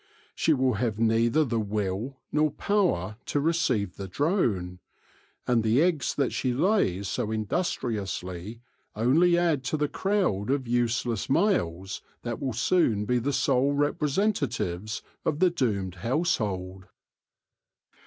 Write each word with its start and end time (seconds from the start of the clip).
She 0.33 0.51
will 0.51 0.73
have 0.81 0.97
neither 0.97 1.45
the 1.45 1.59
will 1.59 2.17
nor 2.31 2.49
power 2.49 3.17
to 3.27 3.39
receive 3.39 3.97
the 3.97 4.07
drone; 4.07 4.79
and 5.45 5.61
the 5.63 5.79
eggs 5.79 6.15
that 6.15 6.33
she 6.33 6.55
lays 6.55 7.07
so 7.07 7.29
industriously 7.29 8.61
only 8.95 9.37
add 9.37 9.63
to 9.65 9.77
the 9.77 9.87
crowd 9.87 10.49
of 10.49 10.67
useless 10.67 11.29
males 11.29 12.01
that 12.23 12.39
will 12.41 12.51
soon 12.53 13.05
be 13.05 13.19
the 13.19 13.31
sole 13.31 13.73
representatives 13.73 15.03
of 15.23 15.37
the 15.37 15.51
doomed 15.51 15.93
household. 15.93 16.87